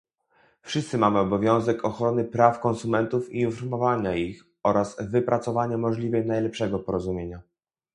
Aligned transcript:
Wszyscy 0.61 0.97
mamy 0.97 1.19
obowiązek 1.19 1.85
ochrony 1.85 2.23
praw 2.25 2.59
konsumentów 2.59 3.29
i 3.33 3.39
informowania 3.41 4.15
ich 4.15 4.43
oraz 4.63 4.97
wypracowania 4.99 5.77
możliwie 5.77 6.23
najlepszego 6.23 6.79
porozumienia 6.79 7.41